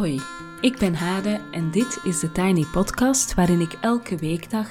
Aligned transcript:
Hoi, 0.00 0.20
ik 0.60 0.78
ben 0.78 0.94
Hade 0.94 1.40
en 1.52 1.70
dit 1.70 2.00
is 2.04 2.20
de 2.20 2.32
Tiny 2.32 2.64
Podcast 2.64 3.34
waarin 3.34 3.60
ik 3.60 3.72
elke 3.72 4.16
weekdag 4.16 4.68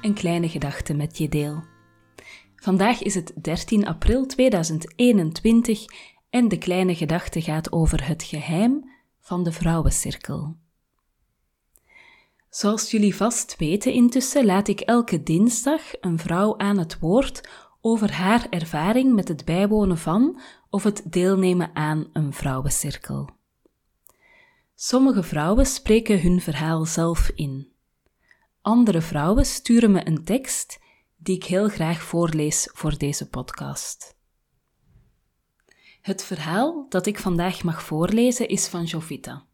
een 0.00 0.14
kleine 0.14 0.48
gedachte 0.48 0.94
met 0.94 1.18
je 1.18 1.28
deel. 1.28 1.62
Vandaag 2.56 3.02
is 3.02 3.14
het 3.14 3.32
13 3.42 3.86
april 3.86 4.26
2021 4.26 5.84
en 6.30 6.48
de 6.48 6.58
kleine 6.58 6.94
gedachte 6.94 7.42
gaat 7.42 7.72
over 7.72 8.06
het 8.06 8.22
geheim 8.22 8.90
van 9.20 9.44
de 9.44 9.52
vrouwencirkel. 9.52 10.56
Zoals 12.50 12.90
jullie 12.90 13.16
vast 13.16 13.56
weten 13.56 13.92
intussen 13.92 14.44
laat 14.44 14.68
ik 14.68 14.80
elke 14.80 15.22
dinsdag 15.22 15.80
een 16.00 16.18
vrouw 16.18 16.58
aan 16.58 16.78
het 16.78 16.98
woord 16.98 17.48
over 17.80 18.12
haar 18.12 18.46
ervaring 18.50 19.14
met 19.14 19.28
het 19.28 19.44
bijwonen 19.44 19.98
van 19.98 20.40
of 20.70 20.82
het 20.82 21.02
deelnemen 21.04 21.70
aan 21.74 22.06
een 22.12 22.32
vrouwencirkel. 22.32 23.40
Sommige 24.84 25.22
vrouwen 25.22 25.66
spreken 25.66 26.20
hun 26.20 26.40
verhaal 26.40 26.84
zelf 26.84 27.30
in. 27.34 27.72
Andere 28.62 29.00
vrouwen 29.00 29.46
sturen 29.46 29.90
me 29.90 30.06
een 30.06 30.24
tekst 30.24 30.80
die 31.16 31.36
ik 31.36 31.44
heel 31.44 31.68
graag 31.68 32.02
voorlees 32.02 32.68
voor 32.72 32.98
deze 32.98 33.28
podcast. 33.28 34.16
Het 36.00 36.24
verhaal 36.24 36.86
dat 36.88 37.06
ik 37.06 37.18
vandaag 37.18 37.62
mag 37.62 37.82
voorlezen 37.82 38.48
is 38.48 38.68
van 38.68 38.84
Jovita. 38.84 39.46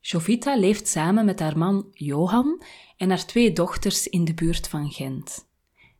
Jovita 0.00 0.56
leeft 0.56 0.88
samen 0.88 1.24
met 1.24 1.40
haar 1.40 1.58
man 1.58 1.88
Johan 1.92 2.62
en 2.96 3.08
haar 3.08 3.26
twee 3.26 3.52
dochters 3.52 4.08
in 4.08 4.24
de 4.24 4.34
buurt 4.34 4.68
van 4.68 4.90
Gent. 4.90 5.48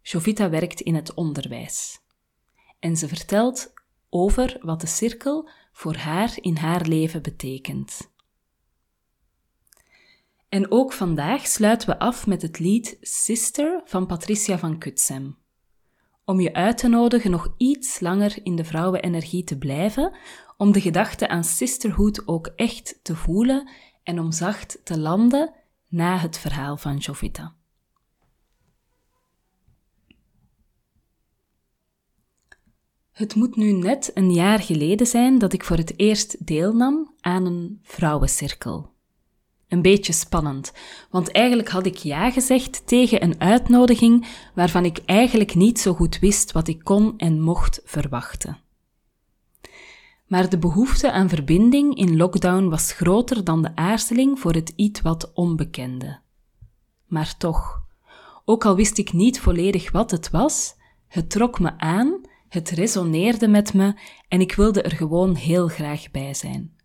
Jovita 0.03 0.50
werkt 0.50 0.81
in 0.81 0.94
het 0.94 1.14
onderwijs. 1.14 2.00
En 2.78 2.97
ze 2.97 3.09
vertelt 3.09 3.72
over 4.09 4.59
wat 4.61 4.81
de 4.81 4.86
cirkel 4.86 5.48
voor 5.72 5.97
haar 5.97 6.36
in 6.41 6.56
haar 6.56 6.86
leven 6.86 7.22
betekent. 7.22 8.14
En 10.48 10.70
ook 10.70 10.92
vandaag 10.92 11.47
sluiten 11.47 11.89
we 11.89 11.98
af 11.98 12.27
met 12.27 12.42
het 12.42 12.58
lied 12.58 12.98
Sister 13.00 13.80
van 13.84 14.06
Patricia 14.06 14.58
van 14.58 14.78
Kutsem. 14.78 15.36
Om 16.25 16.41
je 16.41 16.53
uit 16.55 16.78
te 16.78 16.88
nodigen 16.88 17.30
nog 17.30 17.55
iets 17.56 18.00
langer 18.00 18.38
in 18.42 18.56
de 18.56 18.64
vrouwenenergie 18.64 19.44
te 19.44 19.58
blijven, 19.58 20.16
om 20.56 20.72
de 20.72 20.80
gedachte 20.80 21.28
aan 21.28 21.44
sisterhood 21.44 22.28
ook 22.28 22.47
echt 22.47 23.00
te 23.03 23.16
voelen 23.16 23.69
en 24.03 24.20
om 24.20 24.33
zacht 24.33 24.80
te 24.84 24.98
landen 24.98 25.55
na 25.88 26.19
het 26.19 26.38
verhaal 26.38 26.77
van 26.77 26.97
Jovita. 26.97 27.55
Het 33.12 33.34
moet 33.34 33.56
nu 33.56 33.72
net 33.72 34.10
een 34.14 34.33
jaar 34.33 34.58
geleden 34.58 35.06
zijn 35.06 35.38
dat 35.38 35.53
ik 35.53 35.64
voor 35.64 35.77
het 35.77 35.98
eerst 35.98 36.47
deelnam 36.47 37.14
aan 37.20 37.47
een 37.47 37.78
vrouwencirkel. 37.83 38.95
Een 39.77 39.82
beetje 39.82 40.12
spannend, 40.12 40.72
want 41.10 41.30
eigenlijk 41.30 41.69
had 41.69 41.86
ik 41.86 41.96
ja 41.96 42.30
gezegd 42.30 42.86
tegen 42.86 43.22
een 43.22 43.41
uitnodiging 43.41 44.27
waarvan 44.55 44.84
ik 44.84 44.98
eigenlijk 45.06 45.55
niet 45.55 45.80
zo 45.80 45.94
goed 45.94 46.19
wist 46.19 46.52
wat 46.52 46.69
ik 46.69 46.84
kon 46.84 47.14
en 47.16 47.41
mocht 47.41 47.80
verwachten. 47.84 48.58
Maar 50.27 50.48
de 50.48 50.58
behoefte 50.58 51.12
aan 51.12 51.28
verbinding 51.28 51.97
in 51.97 52.16
lockdown 52.16 52.69
was 52.69 52.92
groter 52.92 53.44
dan 53.44 53.62
de 53.62 53.77
aarzeling 53.77 54.41
voor 54.41 54.52
het 54.52 54.72
iets 54.77 55.00
wat 55.00 55.32
onbekende. 55.34 56.20
Maar 57.06 57.36
toch, 57.38 57.82
ook 58.44 58.64
al 58.64 58.77
wist 58.77 58.98
ik 58.98 59.12
niet 59.12 59.41
volledig 59.41 59.91
wat 59.91 60.10
het 60.10 60.31
was, 60.31 60.75
het 61.09 61.31
trok 61.31 61.60
me 61.60 61.78
aan, 61.78 62.20
het 62.48 62.70
resoneerde 62.70 63.48
met 63.48 63.75
me 63.75 63.94
en 64.28 64.41
ik 64.41 64.53
wilde 64.53 64.82
er 64.82 64.97
gewoon 64.97 65.34
heel 65.34 65.69
graag 65.69 66.10
bij 66.10 66.34
zijn. 66.34 66.75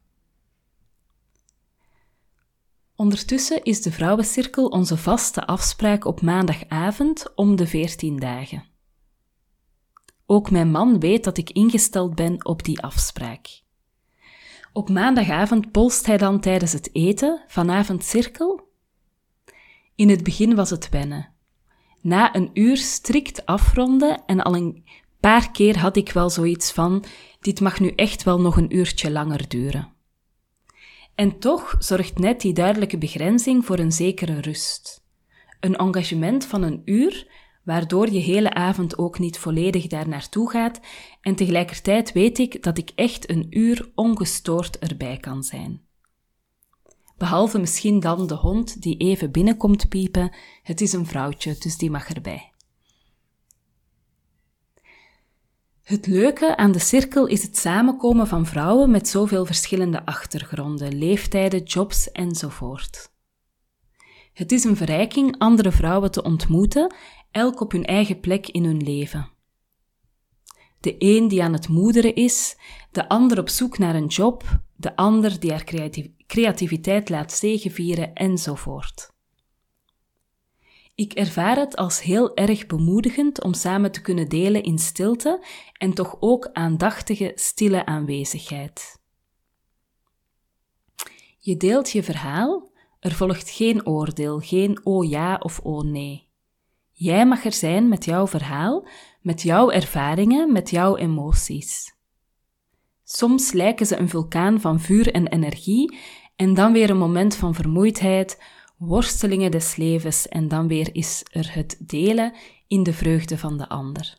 Ondertussen 3.02 3.64
is 3.64 3.82
de 3.82 3.92
Vrouwencirkel 3.92 4.66
onze 4.66 4.98
vaste 4.98 5.46
afspraak 5.46 6.06
op 6.06 6.22
maandagavond 6.22 7.32
om 7.36 7.56
de 7.56 7.68
14 7.68 8.20
dagen. 8.20 8.64
Ook 10.26 10.52
mijn 10.52 10.72
man 10.72 11.00
weet 11.00 11.24
dat 11.24 11.38
ik 11.38 11.50
ingesteld 11.50 12.16
ben 12.16 12.46
op 12.46 12.64
die 12.64 12.82
afspraak. 12.82 13.62
Op 14.74 14.90
maandagavond 14.90 15.72
polst 15.72 16.06
hij 16.06 16.18
dan 16.18 16.40
tijdens 16.40 16.72
het 16.72 16.90
eten, 16.96 17.44
vanavond 17.48 18.04
cirkel? 18.04 18.70
In 19.96 20.10
het 20.10 20.24
begin 20.24 20.56
was 20.56 20.70
het 20.70 20.90
wennen. 20.90 21.34
Na 22.02 22.36
een 22.36 22.50
uur 22.54 22.78
strikt 22.78 23.46
afronden 23.46 24.26
en 24.26 24.42
al 24.42 24.56
een 24.56 24.84
paar 25.20 25.52
keer 25.52 25.80
had 25.80 25.96
ik 25.96 26.12
wel 26.12 26.30
zoiets 26.30 26.72
van: 26.72 27.04
dit 27.40 27.60
mag 27.62 27.80
nu 27.80 27.90
echt 27.96 28.24
wel 28.24 28.42
nog 28.42 28.58
een 28.58 28.76
uurtje 28.76 29.12
langer 29.12 29.48
duren. 29.48 29.91
En 31.22 31.40
toch 31.40 31.76
zorgt 31.80 32.18
net 32.18 32.42
die 32.42 32.54
duidelijke 32.54 32.98
begrenzing 32.98 33.66
voor 33.66 33.80
een 33.80 33.92
zekere 33.92 34.40
rust. 34.40 35.04
Een 35.60 35.76
engagement 35.76 36.46
van 36.46 36.62
een 36.62 36.82
uur, 36.86 37.28
waardoor 37.64 38.10
je 38.10 38.20
hele 38.20 38.54
avond 38.54 38.98
ook 38.98 39.20
niet 39.20 39.38
volledig 39.38 39.88
daar 39.88 40.08
naartoe 40.08 40.50
gaat, 40.50 40.80
en 41.22 41.36
tegelijkertijd 41.36 42.12
weet 42.12 42.38
ik 42.38 42.64
dat 42.64 42.78
ik 42.78 42.92
echt 42.96 43.30
een 43.30 43.46
uur 43.50 43.92
ongestoord 43.96 44.80
erbij 44.80 45.18
kan 45.18 45.44
zijn. 45.44 45.82
Behalve 47.18 47.60
misschien 47.60 48.00
dan 48.00 48.28
de 48.28 48.36
hond 48.36 48.82
die 48.82 48.98
even 48.98 49.32
binnenkomt 49.32 49.90
piepen, 49.90 50.36
het 50.64 50.82
is 50.82 50.94
een 50.94 51.06
vrouwtje, 51.06 51.56
dus 51.60 51.78
die 51.78 51.92
mag 51.92 52.10
erbij. 52.10 52.51
Het 55.92 56.08
leuke 56.08 56.58
aan 56.58 56.72
de 56.72 56.80
cirkel 56.80 57.26
is 57.26 57.44
het 57.44 57.58
samenkomen 57.58 58.28
van 58.28 58.46
vrouwen 58.46 58.92
met 58.92 59.08
zoveel 59.08 59.46
verschillende 59.46 60.06
achtergronden, 60.06 60.98
leeftijden, 60.98 61.64
jobs 61.64 62.12
enzovoort. 62.12 63.12
Het 64.34 64.52
is 64.52 64.64
een 64.64 64.76
verrijking 64.76 65.38
andere 65.38 65.72
vrouwen 65.72 66.12
te 66.12 66.24
ontmoeten, 66.24 66.94
elk 67.32 67.60
op 67.60 67.72
hun 67.72 67.86
eigen 67.86 68.20
plek 68.20 68.48
in 68.48 68.64
hun 68.64 68.84
leven. 68.84 69.30
De 70.80 70.96
een 70.98 71.28
die 71.28 71.44
aan 71.44 71.54
het 71.54 71.68
moederen 71.68 72.16
is, 72.16 72.58
de 72.92 73.10
ander 73.10 73.40
op 73.40 73.50
zoek 73.50 73.78
naar 73.78 73.96
een 73.96 74.08
job, 74.08 74.44
de 74.76 74.96
ander 74.96 75.40
die 75.40 75.52
haar 75.52 75.66
creativiteit 76.28 77.10
laat 77.10 77.34
zegevieren 77.34 78.14
enzovoort. 78.14 79.12
Ik 81.02 81.14
ervaar 81.14 81.56
het 81.56 81.76
als 81.76 82.02
heel 82.02 82.36
erg 82.36 82.66
bemoedigend 82.66 83.44
om 83.44 83.54
samen 83.54 83.92
te 83.92 84.02
kunnen 84.02 84.30
delen 84.30 84.64
in 84.64 84.78
stilte 84.80 85.46
en 85.74 85.94
toch 85.94 86.18
ook 86.20 86.50
aandachtige, 86.54 87.32
stille 87.36 87.86
aanwezigheid. 87.86 89.00
Je 91.40 91.58
deelt 91.58 91.92
je 91.92 92.04
verhaal, 92.04 92.72
er 93.00 93.12
volgt 93.12 93.50
geen 93.50 93.86
oordeel, 93.88 94.40
geen 94.40 94.86
oh 94.86 95.10
ja 95.10 95.36
of 95.36 95.60
oh 95.60 95.84
nee. 95.84 96.28
Jij 96.92 97.26
mag 97.26 97.46
er 97.46 97.54
zijn 97.54 97.90
met 97.90 98.06
jouw 98.06 98.28
verhaal, 98.28 98.88
met 99.22 99.42
jouw 99.42 99.72
ervaringen, 99.72 100.52
met 100.52 100.70
jouw 100.70 100.96
emoties. 100.98 101.96
Soms 103.04 103.52
lijken 103.52 103.86
ze 103.86 103.98
een 103.98 104.10
vulkaan 104.10 104.62
van 104.62 104.80
vuur 104.80 105.12
en 105.12 105.28
energie 105.28 105.98
en 106.36 106.54
dan 106.54 106.74
weer 106.74 106.90
een 106.90 106.98
moment 106.98 107.36
van 107.36 107.54
vermoeidheid, 107.54 108.44
worstelingen 108.82 109.52
des 109.52 109.76
levens 109.76 110.28
en 110.28 110.48
dan 110.48 110.68
weer 110.68 110.96
is 110.96 111.26
er 111.32 111.54
het 111.54 111.76
delen 111.80 112.34
in 112.68 112.84
de 112.84 112.94
vreugde 112.94 113.38
van 113.38 113.58
de 113.58 113.70
ander. 113.70 114.18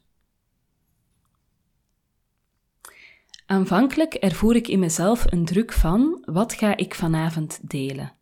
Aanvankelijk 3.47 4.15
ervoer 4.15 4.56
ik 4.56 4.69
in 4.69 4.78
mezelf 4.78 5.25
een 5.33 5.45
druk 5.45 5.73
van 5.73 6.23
wat 6.25 6.53
ga 6.53 6.77
ik 6.77 6.95
vanavond 6.95 7.59
delen. 7.62 8.12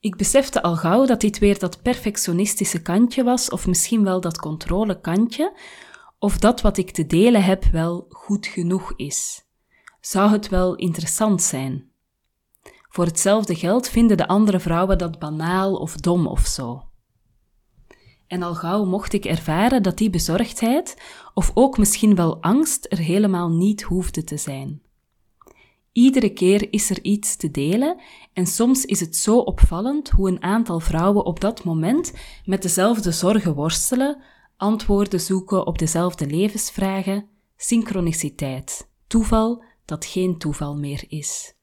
Ik 0.00 0.16
besefte 0.16 0.62
al 0.62 0.76
gauw 0.76 1.06
dat 1.06 1.20
dit 1.20 1.38
weer 1.38 1.58
dat 1.58 1.82
perfectionistische 1.82 2.82
kantje 2.82 3.24
was, 3.24 3.50
of 3.50 3.66
misschien 3.66 4.04
wel 4.04 4.20
dat 4.20 4.38
controlekantje, 4.38 5.56
of 6.18 6.38
dat 6.38 6.60
wat 6.60 6.76
ik 6.76 6.90
te 6.90 7.06
delen 7.06 7.44
heb 7.44 7.64
wel 7.64 8.06
goed 8.08 8.46
genoeg 8.46 8.92
is. 8.96 9.44
Zou 10.00 10.30
het 10.30 10.48
wel 10.48 10.74
interessant 10.74 11.42
zijn? 11.42 11.91
Voor 12.92 13.04
hetzelfde 13.04 13.54
geld 13.54 13.88
vinden 13.88 14.16
de 14.16 14.28
andere 14.28 14.60
vrouwen 14.60 14.98
dat 14.98 15.18
banaal 15.18 15.74
of 15.74 15.96
dom 15.96 16.26
of 16.26 16.46
zo. 16.46 16.82
En 18.26 18.42
al 18.42 18.54
gauw 18.54 18.84
mocht 18.84 19.12
ik 19.12 19.24
ervaren 19.24 19.82
dat 19.82 19.98
die 19.98 20.10
bezorgdheid, 20.10 20.96
of 21.34 21.50
ook 21.54 21.78
misschien 21.78 22.14
wel 22.14 22.42
angst, 22.42 22.86
er 22.88 22.98
helemaal 22.98 23.50
niet 23.50 23.82
hoefde 23.82 24.24
te 24.24 24.36
zijn. 24.36 24.82
Iedere 25.92 26.32
keer 26.32 26.72
is 26.72 26.90
er 26.90 27.02
iets 27.02 27.36
te 27.36 27.50
delen 27.50 28.00
en 28.32 28.46
soms 28.46 28.84
is 28.84 29.00
het 29.00 29.16
zo 29.16 29.38
opvallend 29.38 30.10
hoe 30.10 30.28
een 30.28 30.42
aantal 30.42 30.80
vrouwen 30.80 31.24
op 31.24 31.40
dat 31.40 31.64
moment 31.64 32.12
met 32.44 32.62
dezelfde 32.62 33.12
zorgen 33.12 33.54
worstelen, 33.54 34.22
antwoorden 34.56 35.20
zoeken 35.20 35.66
op 35.66 35.78
dezelfde 35.78 36.26
levensvragen, 36.26 37.28
synchroniciteit, 37.56 38.88
toeval 39.06 39.64
dat 39.84 40.04
geen 40.04 40.38
toeval 40.38 40.76
meer 40.76 41.04
is. 41.08 41.54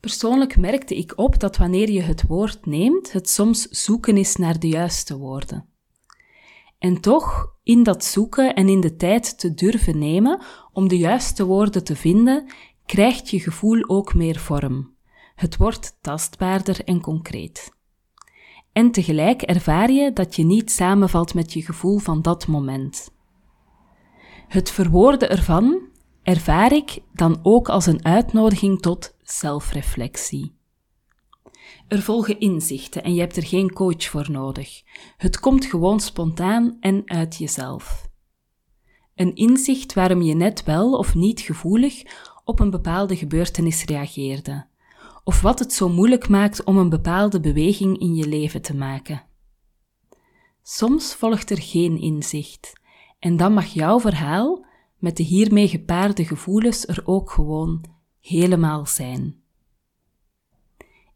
Persoonlijk 0.00 0.56
merkte 0.56 0.96
ik 0.96 1.12
op 1.16 1.40
dat 1.40 1.56
wanneer 1.56 1.90
je 1.90 2.00
het 2.00 2.26
woord 2.26 2.66
neemt, 2.66 3.12
het 3.12 3.28
soms 3.28 3.62
zoeken 3.62 4.16
is 4.16 4.36
naar 4.36 4.58
de 4.58 4.68
juiste 4.68 5.18
woorden. 5.18 5.68
En 6.78 7.00
toch 7.00 7.54
in 7.62 7.82
dat 7.82 8.04
zoeken 8.04 8.54
en 8.54 8.68
in 8.68 8.80
de 8.80 8.96
tijd 8.96 9.38
te 9.38 9.54
durven 9.54 9.98
nemen 9.98 10.42
om 10.72 10.88
de 10.88 10.98
juiste 10.98 11.44
woorden 11.44 11.84
te 11.84 11.96
vinden, 11.96 12.46
krijgt 12.86 13.30
je 13.30 13.40
gevoel 13.40 13.88
ook 13.88 14.14
meer 14.14 14.38
vorm. 14.38 14.94
Het 15.34 15.56
wordt 15.56 15.98
tastbaarder 16.00 16.84
en 16.84 17.00
concreet. 17.00 17.72
En 18.72 18.90
tegelijk 18.90 19.42
ervaar 19.42 19.90
je 19.90 20.12
dat 20.12 20.36
je 20.36 20.44
niet 20.44 20.70
samenvalt 20.70 21.34
met 21.34 21.52
je 21.52 21.62
gevoel 21.62 21.98
van 21.98 22.22
dat 22.22 22.46
moment. 22.46 23.10
Het 24.48 24.70
verwoorden 24.70 25.30
ervan 25.30 25.80
ervaar 26.22 26.72
ik 26.72 26.98
dan 27.12 27.38
ook 27.42 27.68
als 27.68 27.86
een 27.86 28.04
uitnodiging 28.04 28.80
tot 28.80 29.16
zelfreflectie. 29.32 30.58
Er 31.88 32.02
volgen 32.02 32.40
inzichten 32.40 33.02
en 33.02 33.14
je 33.14 33.20
hebt 33.20 33.36
er 33.36 33.46
geen 33.46 33.72
coach 33.72 34.04
voor 34.04 34.30
nodig. 34.30 34.82
Het 35.16 35.40
komt 35.40 35.64
gewoon 35.64 36.00
spontaan 36.00 36.76
en 36.80 37.02
uit 37.04 37.36
jezelf. 37.36 38.08
Een 39.14 39.34
inzicht 39.34 39.94
waarom 39.94 40.22
je 40.22 40.34
net 40.34 40.64
wel 40.64 40.92
of 40.92 41.14
niet 41.14 41.40
gevoelig 41.40 42.02
op 42.44 42.60
een 42.60 42.70
bepaalde 42.70 43.16
gebeurtenis 43.16 43.84
reageerde, 43.84 44.66
of 45.24 45.40
wat 45.40 45.58
het 45.58 45.72
zo 45.72 45.88
moeilijk 45.88 46.28
maakt 46.28 46.64
om 46.64 46.76
een 46.76 46.88
bepaalde 46.88 47.40
beweging 47.40 47.98
in 47.98 48.14
je 48.14 48.28
leven 48.28 48.62
te 48.62 48.76
maken. 48.76 49.22
Soms 50.62 51.14
volgt 51.14 51.50
er 51.50 51.62
geen 51.62 52.00
inzicht, 52.00 52.72
en 53.18 53.36
dan 53.36 53.52
mag 53.52 53.66
jouw 53.66 54.00
verhaal 54.00 54.64
met 54.98 55.16
de 55.16 55.22
hiermee 55.22 55.68
gepaarde 55.68 56.24
gevoelens 56.24 56.86
er 56.86 57.02
ook 57.04 57.30
gewoon 57.30 57.84
helemaal 58.20 58.86
zijn. 58.86 59.42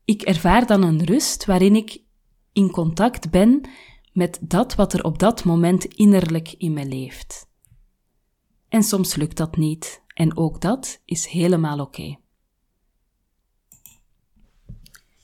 Ik 0.04 0.22
ervaar 0.22 0.66
dan 0.66 0.82
een 0.82 1.04
rust 1.04 1.44
waarin 1.44 1.76
ik 1.76 2.02
in 2.52 2.70
contact 2.70 3.30
ben 3.30 3.60
met 4.12 4.38
dat 4.40 4.74
wat 4.74 4.92
er 4.92 5.04
op 5.04 5.18
dat 5.18 5.44
moment 5.44 5.84
innerlijk 5.84 6.52
in 6.52 6.72
me 6.72 6.86
leeft. 6.86 7.48
En 8.68 8.82
soms 8.82 9.14
lukt 9.14 9.36
dat 9.36 9.56
niet, 9.56 10.02
en 10.14 10.36
ook 10.36 10.60
dat 10.60 11.00
is 11.04 11.26
helemaal 11.26 11.80
oké. 11.80 12.16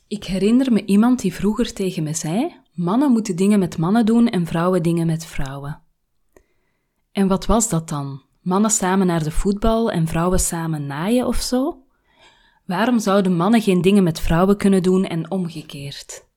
Ik 0.09 0.25
herinner 0.25 0.73
me 0.73 0.85
iemand 0.85 1.21
die 1.21 1.35
vroeger 1.35 1.73
tegen 1.73 2.03
me 2.03 2.15
zei: 2.15 2.57
mannen 2.75 3.13
moeten 3.13 3.37
dingen 3.37 3.59
met 3.59 3.79
mannen 3.79 4.07
doen 4.07 4.29
en 4.29 4.47
vrouwen 4.47 4.83
dingen 4.83 5.07
met 5.07 5.27
vrouwen. 5.27 5.83
En 7.13 7.29
wat 7.29 7.47
was 7.47 7.69
dat 7.69 7.89
dan? 7.89 8.23
Mannen 8.41 8.71
samen 8.71 9.07
naar 9.07 9.23
de 9.23 9.31
voetbal 9.31 9.91
en 9.91 10.07
vrouwen 10.07 10.41
samen 10.41 10.87
naaien 10.87 11.27
of 11.27 11.37
zo? 11.37 11.83
Waarom 12.67 12.99
zouden 12.99 13.37
mannen 13.37 13.61
geen 13.61 13.83
dingen 13.83 14.03
met 14.03 14.21
vrouwen 14.21 14.57
kunnen 14.57 14.83
doen 14.83 15.05
en 15.05 15.31
omgekeerd? 15.31 16.29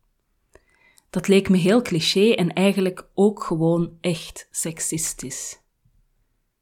Dat 1.09 1.27
leek 1.27 1.49
me 1.49 1.57
heel 1.57 1.81
cliché 1.81 2.31
en 2.31 2.53
eigenlijk 2.53 3.07
ook 3.13 3.43
gewoon 3.43 3.97
echt 4.01 4.47
seksistisch. 4.51 5.59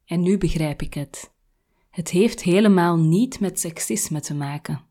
En 0.06 0.22
nu 0.22 0.38
begrijp 0.38 0.82
ik 0.82 0.94
het. 0.94 1.34
Het 1.90 2.10
heeft 2.10 2.44
helemaal 2.44 2.98
niet 2.98 3.40
met 3.40 3.60
seksisme 3.60 4.22
te 4.22 4.34
maken. 4.34 4.82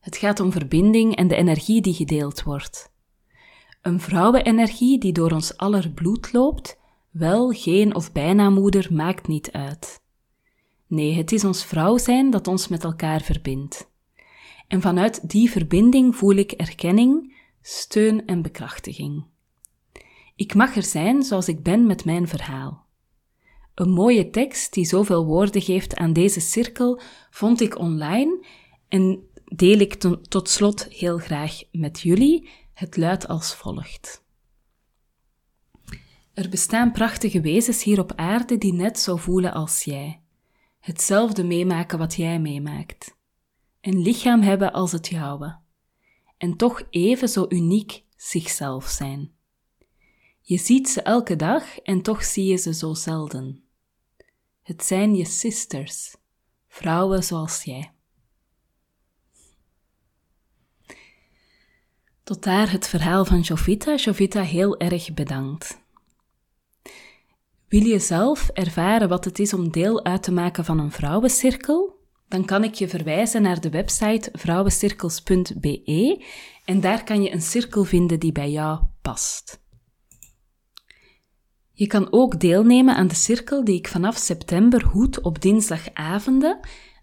Het 0.00 0.16
gaat 0.16 0.40
om 0.40 0.52
verbinding 0.52 1.16
en 1.16 1.28
de 1.28 1.36
energie 1.36 1.80
die 1.80 1.94
gedeeld 1.94 2.42
wordt. 2.42 2.92
Een 3.82 4.00
vrouwenenergie 4.00 4.98
die 4.98 5.12
door 5.12 5.30
ons 5.30 5.56
aller 5.56 5.90
bloed 5.90 6.32
loopt, 6.32 6.78
wel, 7.12 7.50
geen 7.50 7.94
of 7.94 8.12
bijna 8.12 8.50
moeder 8.50 8.88
maakt 8.90 9.26
niet 9.26 9.52
uit. 9.52 10.02
Nee, 10.86 11.14
het 11.14 11.32
is 11.32 11.44
ons 11.44 11.64
vrouw 11.64 11.98
zijn 11.98 12.30
dat 12.30 12.48
ons 12.48 12.68
met 12.68 12.84
elkaar 12.84 13.20
verbindt. 13.20 13.90
En 14.68 14.80
vanuit 14.80 15.30
die 15.30 15.50
verbinding 15.50 16.16
voel 16.16 16.34
ik 16.34 16.52
erkenning, 16.52 17.36
steun 17.62 18.26
en 18.26 18.42
bekrachtiging. 18.42 19.24
Ik 20.36 20.54
mag 20.54 20.76
er 20.76 20.82
zijn 20.82 21.22
zoals 21.22 21.48
ik 21.48 21.62
ben 21.62 21.86
met 21.86 22.04
mijn 22.04 22.28
verhaal. 22.28 22.86
Een 23.74 23.90
mooie 23.90 24.30
tekst 24.30 24.72
die 24.72 24.84
zoveel 24.84 25.24
woorden 25.24 25.62
geeft 25.62 25.96
aan 25.96 26.12
deze 26.12 26.40
cirkel 26.40 27.00
vond 27.30 27.60
ik 27.60 27.78
online 27.78 28.46
en 28.88 29.26
deel 29.44 29.78
ik 29.78 29.94
tot 30.28 30.48
slot 30.48 30.86
heel 30.88 31.18
graag 31.18 31.62
met 31.70 32.00
jullie. 32.00 32.48
Het 32.74 32.96
luidt 32.96 33.28
als 33.28 33.54
volgt. 33.54 34.24
Er 36.34 36.48
bestaan 36.48 36.92
prachtige 36.92 37.40
wezens 37.40 37.82
hier 37.82 38.00
op 38.00 38.12
aarde 38.16 38.58
die 38.58 38.72
net 38.72 38.98
zo 38.98 39.16
voelen 39.16 39.52
als 39.52 39.84
jij 39.84 40.22
hetzelfde 40.82 41.44
meemaken 41.44 41.98
wat 41.98 42.14
jij 42.14 42.40
meemaakt. 42.40 43.16
Een 43.80 44.02
lichaam 44.02 44.40
hebben 44.40 44.72
als 44.72 44.92
het 44.92 45.08
jouwe. 45.08 45.58
En 46.36 46.56
toch 46.56 46.82
even 46.90 47.28
zo 47.28 47.46
uniek 47.48 48.04
zichzelf 48.16 48.86
zijn. 48.86 49.32
Je 50.40 50.58
ziet 50.58 50.88
ze 50.88 51.02
elke 51.02 51.36
dag 51.36 51.78
en 51.78 52.02
toch 52.02 52.24
zie 52.24 52.44
je 52.44 52.56
ze 52.56 52.74
zo 52.74 52.94
zelden. 52.94 53.64
Het 54.62 54.84
zijn 54.84 55.14
je 55.14 55.24
sisters, 55.24 56.16
vrouwen 56.68 57.24
zoals 57.24 57.62
jij. 57.62 57.92
Tot 62.22 62.42
daar 62.42 62.70
het 62.70 62.88
verhaal 62.88 63.24
van 63.24 63.40
Jovita. 63.40 63.94
Jovita, 63.94 64.42
heel 64.42 64.78
erg 64.78 65.14
bedankt. 65.14 65.81
Wil 67.72 67.84
je 67.84 67.98
zelf 67.98 68.48
ervaren 68.48 69.08
wat 69.08 69.24
het 69.24 69.38
is 69.38 69.54
om 69.54 69.70
deel 69.70 70.04
uit 70.04 70.22
te 70.22 70.32
maken 70.32 70.64
van 70.64 70.78
een 70.78 70.90
vrouwencirkel? 70.90 71.96
Dan 72.28 72.44
kan 72.44 72.64
ik 72.64 72.74
je 72.74 72.88
verwijzen 72.88 73.42
naar 73.42 73.60
de 73.60 73.70
website 73.70 74.28
vrouwencirkels.be 74.32 76.24
en 76.64 76.80
daar 76.80 77.04
kan 77.04 77.22
je 77.22 77.32
een 77.32 77.42
cirkel 77.42 77.84
vinden 77.84 78.20
die 78.20 78.32
bij 78.32 78.50
jou 78.50 78.80
past. 79.02 79.60
Je 81.72 81.86
kan 81.86 82.12
ook 82.12 82.40
deelnemen 82.40 82.94
aan 82.94 83.08
de 83.08 83.14
cirkel 83.14 83.64
die 83.64 83.76
ik 83.76 83.88
vanaf 83.88 84.16
september 84.16 84.84
hoed 84.84 85.20
op 85.20 85.40
dinsdagavonden. 85.40 86.58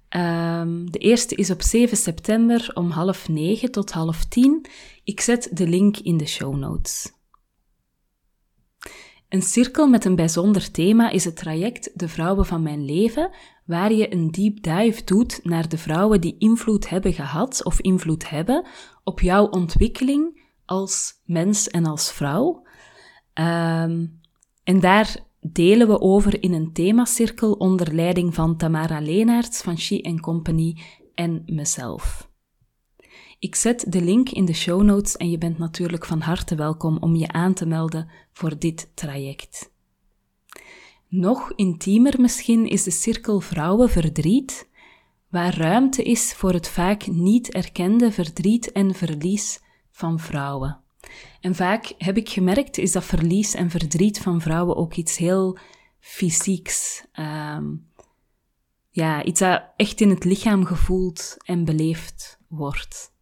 Um, 0.09 0.91
de 0.91 0.99
eerste 0.99 1.35
is 1.35 1.49
op 1.49 1.61
7 1.61 1.97
september 1.97 2.71
om 2.73 2.89
half 2.89 3.29
negen 3.29 3.71
tot 3.71 3.91
half 3.91 4.25
tien. 4.25 4.65
Ik 5.03 5.19
zet 5.21 5.49
de 5.53 5.67
link 5.67 5.97
in 5.97 6.17
de 6.17 6.27
show 6.27 6.55
notes. 6.55 7.18
Een 9.29 9.41
cirkel 9.41 9.87
met 9.87 10.05
een 10.05 10.15
bijzonder 10.15 10.71
thema 10.71 11.09
is 11.09 11.25
het 11.25 11.35
traject 11.35 11.91
De 11.93 12.07
Vrouwen 12.07 12.45
van 12.45 12.63
Mijn 12.63 12.85
Leven, 12.85 13.31
waar 13.65 13.93
je 13.93 14.13
een 14.13 14.31
deep 14.31 14.63
dive 14.63 15.03
doet 15.03 15.39
naar 15.43 15.69
de 15.69 15.77
vrouwen 15.77 16.21
die 16.21 16.35
invloed 16.37 16.89
hebben 16.89 17.13
gehad 17.13 17.63
of 17.63 17.79
invloed 17.79 18.29
hebben 18.29 18.65
op 19.03 19.19
jouw 19.19 19.45
ontwikkeling 19.45 20.41
als 20.65 21.13
mens 21.25 21.67
en 21.67 21.85
als 21.85 22.11
vrouw. 22.11 22.67
Um, 23.33 24.19
en 24.63 24.79
daar 24.79 25.17
delen 25.41 25.87
we 25.87 25.99
over 25.99 26.43
in 26.43 26.53
een 26.53 26.73
themacirkel 26.73 27.51
onder 27.53 27.93
leiding 27.93 28.33
van 28.33 28.57
Tamara 28.57 28.99
Leenaerts 28.99 29.61
van 29.61 29.77
She 29.77 30.17
Company 30.21 30.77
en 31.15 31.43
mezelf. 31.45 32.28
Ik 33.39 33.55
zet 33.55 33.85
de 33.87 34.01
link 34.01 34.29
in 34.29 34.45
de 34.45 34.53
show 34.53 34.81
notes 34.81 35.17
en 35.17 35.29
je 35.29 35.37
bent 35.37 35.57
natuurlijk 35.57 36.05
van 36.05 36.21
harte 36.21 36.55
welkom 36.55 36.97
om 36.99 37.15
je 37.15 37.27
aan 37.27 37.53
te 37.53 37.65
melden 37.65 38.09
voor 38.31 38.59
dit 38.59 38.91
traject. 38.93 39.71
Nog 41.07 41.53
intiemer 41.55 42.21
misschien 42.21 42.65
is 42.65 42.83
de 42.83 42.91
cirkel 42.91 43.39
vrouwenverdriet, 43.39 44.69
waar 45.29 45.57
ruimte 45.57 46.03
is 46.03 46.33
voor 46.33 46.53
het 46.53 46.67
vaak 46.67 47.07
niet 47.07 47.53
erkende 47.53 48.11
verdriet 48.11 48.71
en 48.71 48.93
verlies 48.93 49.61
van 49.91 50.19
vrouwen. 50.19 50.79
En 51.41 51.55
vaak 51.55 51.93
heb 51.97 52.17
ik 52.17 52.29
gemerkt, 52.29 52.77
is 52.77 52.91
dat 52.91 53.03
verlies 53.03 53.53
en 53.53 53.69
verdriet 53.69 54.19
van 54.19 54.41
vrouwen 54.41 54.75
ook 54.75 54.93
iets 54.93 55.17
heel 55.17 55.57
fysieks. 55.99 57.05
Um, 57.19 57.87
ja, 58.89 59.23
iets 59.23 59.39
dat 59.39 59.63
echt 59.75 60.01
in 60.01 60.09
het 60.09 60.23
lichaam 60.23 60.65
gevoeld 60.65 61.37
en 61.37 61.65
beleefd 61.65 62.39
wordt. 62.47 63.17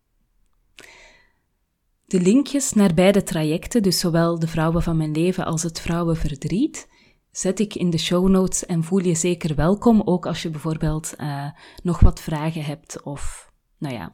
De 2.08 2.22
linkjes 2.22 2.74
naar 2.74 2.94
beide 2.94 3.24
trajecten, 3.24 3.84
dus 3.84 4.00
zowel 4.00 4.40
de 4.40 4.48
vrouwen 4.48 4.84
van 4.84 4.98
mijn 4.98 5.12
leven 5.12 5.46
als 5.46 5.64
het 5.64 5.82
vrouwenverdriet, 5.82 6.90
zet 7.32 7.60
ik 7.60 7.76
in 7.76 7.90
de 7.90 7.98
show 7.98 8.28
notes 8.28 8.66
en 8.66 8.84
voel 8.84 9.00
je 9.00 9.16
zeker 9.16 9.56
welkom, 9.56 10.02
ook 10.06 10.26
als 10.26 10.42
je 10.42 10.50
bijvoorbeeld 10.50 11.14
uh, 11.18 11.52
nog 11.84 12.00
wat 12.00 12.22
vragen 12.22 12.64
hebt 12.64 13.04
of, 13.04 13.52
nou 13.78 13.94
ja, 13.94 14.12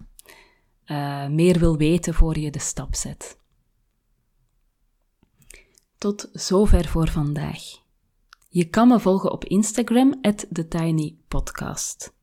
uh, 0.85 1.33
meer 1.35 1.59
wil 1.59 1.77
weten 1.77 2.13
voor 2.13 2.39
je 2.39 2.51
de 2.51 2.59
stap 2.59 2.95
zet. 2.95 3.37
Tot 5.97 6.29
zover 6.31 6.87
voor 6.87 7.07
vandaag. 7.07 7.61
Je 8.49 8.69
kan 8.69 8.87
me 8.87 8.99
volgen 8.99 9.31
op 9.31 9.45
Instagram, 9.45 10.21
TheTinyPodcast. 10.21 12.13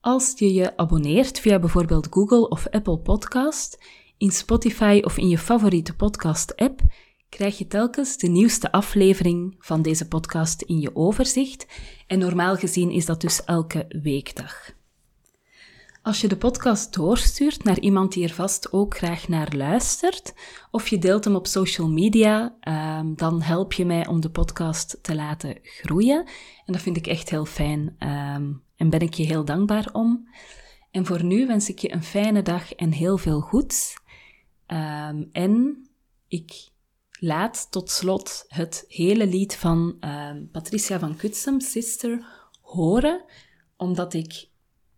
Als 0.00 0.32
je 0.36 0.52
je 0.52 0.76
abonneert 0.76 1.40
via 1.40 1.58
bijvoorbeeld 1.58 2.06
Google 2.10 2.48
of 2.48 2.68
Apple 2.68 2.98
Podcast, 2.98 3.78
in 4.24 4.30
Spotify 4.30 5.00
of 5.02 5.18
in 5.18 5.28
je 5.28 5.38
favoriete 5.38 5.94
podcast-app 5.94 6.80
krijg 7.28 7.58
je 7.58 7.66
telkens 7.66 8.16
de 8.16 8.28
nieuwste 8.28 8.72
aflevering 8.72 9.54
van 9.58 9.82
deze 9.82 10.08
podcast 10.08 10.62
in 10.62 10.80
je 10.80 10.96
overzicht. 10.96 11.66
En 12.06 12.18
normaal 12.18 12.56
gezien 12.56 12.90
is 12.90 13.06
dat 13.06 13.20
dus 13.20 13.44
elke 13.44 13.84
weekdag. 14.02 14.70
Als 16.02 16.20
je 16.20 16.28
de 16.28 16.36
podcast 16.36 16.94
doorstuurt 16.94 17.64
naar 17.64 17.78
iemand 17.78 18.12
die 18.12 18.24
er 18.24 18.34
vast 18.34 18.72
ook 18.72 18.96
graag 18.96 19.28
naar 19.28 19.52
luistert, 19.56 20.34
of 20.70 20.88
je 20.88 20.98
deelt 20.98 21.24
hem 21.24 21.34
op 21.34 21.46
social 21.46 21.88
media, 21.88 22.56
um, 23.00 23.16
dan 23.16 23.42
help 23.42 23.72
je 23.72 23.84
mij 23.84 24.06
om 24.06 24.20
de 24.20 24.30
podcast 24.30 24.98
te 25.02 25.14
laten 25.14 25.58
groeien. 25.62 26.26
En 26.64 26.72
dat 26.72 26.82
vind 26.82 26.96
ik 26.96 27.06
echt 27.06 27.30
heel 27.30 27.44
fijn 27.44 27.96
um, 27.98 28.62
en 28.76 28.90
ben 28.90 29.00
ik 29.00 29.14
je 29.14 29.24
heel 29.24 29.44
dankbaar 29.44 29.88
om. 29.92 30.28
En 30.90 31.06
voor 31.06 31.24
nu 31.24 31.46
wens 31.46 31.68
ik 31.68 31.78
je 31.78 31.92
een 31.92 32.04
fijne 32.04 32.42
dag 32.42 32.72
en 32.72 32.92
heel 32.92 33.18
veel 33.18 33.40
goeds. 33.40 34.02
Um, 34.66 35.28
en 35.32 35.84
ik 36.28 36.68
laat 37.10 37.66
tot 37.70 37.90
slot 37.90 38.44
het 38.48 38.84
hele 38.88 39.26
lied 39.26 39.56
van 39.56 39.98
Patricia 40.52 40.98
van 40.98 41.16
Kutsem, 41.16 41.60
Sister, 41.60 42.24
horen, 42.60 43.24
omdat 43.76 44.14
ik 44.14 44.48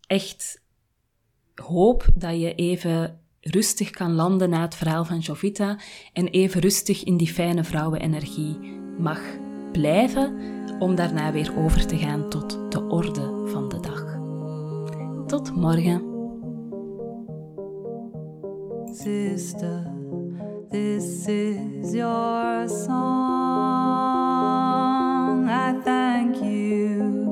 echt 0.06 0.62
hoop 1.54 2.06
dat 2.14 2.40
je 2.40 2.54
even 2.54 3.20
rustig 3.40 3.90
kan 3.90 4.12
landen 4.12 4.50
na 4.50 4.60
het 4.60 4.74
verhaal 4.74 5.04
van 5.04 5.18
Jovita 5.18 5.78
en 6.12 6.28
even 6.28 6.60
rustig 6.60 7.04
in 7.04 7.16
die 7.16 7.32
fijne 7.32 7.64
vrouwenenergie 7.64 8.58
mag 8.98 9.20
blijven 9.72 10.36
om 10.78 10.94
daarna 10.94 11.32
weer 11.32 11.56
over 11.56 11.86
te 11.86 11.96
gaan 11.96 12.30
tot 12.30 12.72
de 12.72 12.82
orde 12.82 13.42
van 13.46 13.68
de 13.68 13.80
dag. 13.80 14.04
Tot 15.26 15.56
morgen. 15.56 16.05
Sister, 19.06 19.86
this 20.72 21.28
is 21.28 21.94
your 21.94 22.66
song. 22.66 22.98
I 25.48 25.80
thank 25.84 26.42
you. 26.42 27.30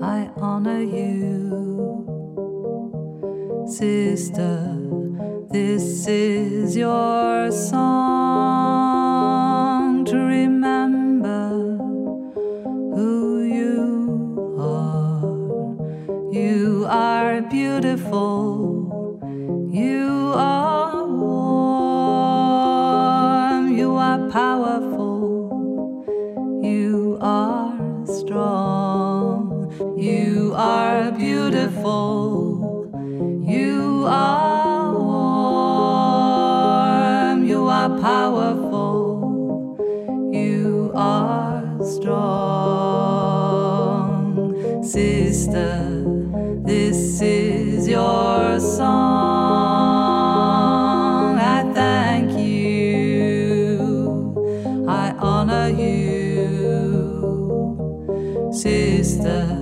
I 0.00 0.30
honor 0.36 0.82
you. 0.82 2.06
Sister, 3.66 4.78
this 5.50 6.06
is 6.06 6.76
your 6.76 7.50
song 7.50 8.03
Sister, 59.24 59.56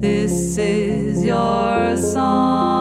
this 0.00 0.58
is 0.58 1.24
your 1.24 1.96
song. 1.96 2.71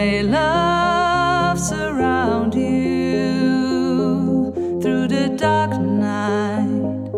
May 0.00 0.22
love 0.22 1.60
surround 1.60 2.54
you 2.54 4.50
through 4.80 5.08
the 5.08 5.28
dark 5.36 5.72
night 5.78 7.10